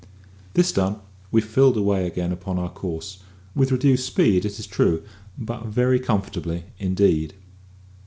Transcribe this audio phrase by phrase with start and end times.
[0.55, 0.99] This done,
[1.31, 3.19] we filled away again upon our course,
[3.53, 5.03] with reduced speed, it is true,
[5.37, 7.35] but very comfortably indeed.